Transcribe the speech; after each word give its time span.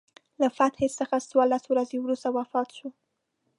له 0.41 0.47
فتحې 0.57 0.87
څخه 0.99 1.15
څوارلس 1.29 1.63
ورځې 1.67 1.97
وروسته 1.99 2.27
وفات 2.37 2.69
شو. 2.77 2.89